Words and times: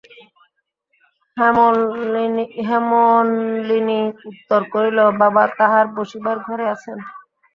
হেমনলিনী 2.67 3.99
উত্তর 4.29 4.61
করিল, 4.73 4.99
বাবা 5.21 5.43
তাঁহার 5.57 5.85
বসিবার 5.95 6.37
ঘরে 6.47 6.65
আছেন। 6.73 6.97